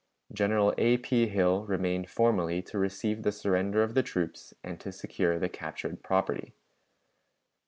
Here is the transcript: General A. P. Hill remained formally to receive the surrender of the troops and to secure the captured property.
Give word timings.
General 0.33 0.73
A. 0.79 0.97
P. 0.97 1.27
Hill 1.27 1.63
remained 1.65 2.09
formally 2.09 2.63
to 2.63 2.79
receive 2.79 3.21
the 3.21 3.31
surrender 3.31 3.83
of 3.83 3.93
the 3.93 4.01
troops 4.01 4.51
and 4.63 4.79
to 4.79 4.91
secure 4.91 5.37
the 5.37 5.47
captured 5.47 6.01
property. 6.01 6.55